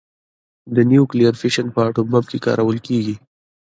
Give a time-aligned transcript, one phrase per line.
[0.75, 3.15] د نیوکلیر فیشن په اټوم بم کې کارول کېږي.